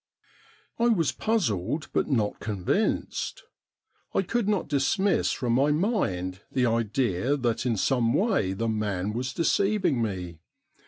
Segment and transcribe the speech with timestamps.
[0.79, 3.43] I was puzzled, but not convinced.
[4.15, 9.13] I could not dismiss from my mind the idea that in some way the man
[9.13, 10.39] was deceiv ing me.